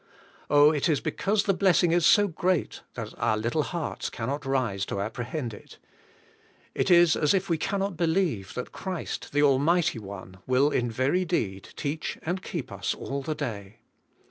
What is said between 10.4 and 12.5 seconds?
will in very deed teach and